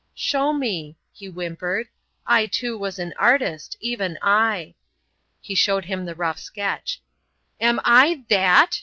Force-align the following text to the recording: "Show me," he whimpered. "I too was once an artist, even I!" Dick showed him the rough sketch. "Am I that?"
"Show 0.15 0.51
me," 0.51 0.97
he 1.13 1.27
whimpered. 1.29 1.87
"I 2.25 2.47
too 2.47 2.75
was 2.75 2.97
once 2.97 3.11
an 3.11 3.13
artist, 3.19 3.77
even 3.81 4.17
I!" 4.19 4.73
Dick 5.47 5.55
showed 5.55 5.85
him 5.85 6.05
the 6.05 6.15
rough 6.15 6.39
sketch. 6.39 7.03
"Am 7.59 7.79
I 7.85 8.23
that?" 8.29 8.79